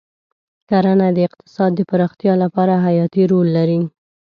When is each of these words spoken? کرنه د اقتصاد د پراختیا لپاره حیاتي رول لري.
کرنه 0.69 1.07
د 1.15 1.17
اقتصاد 1.27 1.71
د 1.75 1.81
پراختیا 1.89 2.33
لپاره 2.43 2.73
حیاتي 2.85 3.23
رول 3.31 3.47
لري. 3.57 3.81